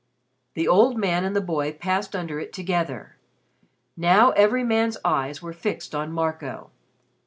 The 0.55 0.67
old 0.67 0.97
man 0.97 1.23
and 1.23 1.35
the 1.35 1.41
boy 1.41 1.73
passed 1.73 2.15
under 2.15 2.39
it 2.39 2.51
together. 2.53 3.17
Now 3.95 4.31
every 4.31 4.63
man's 4.63 4.97
eyes 5.05 5.43
were 5.43 5.53
fixed 5.53 5.93
on 5.93 6.11
Marco. 6.11 6.71